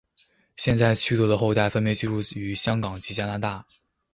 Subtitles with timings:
[0.57, 3.67] 现在区德的后代分别居住于香港及加拿大。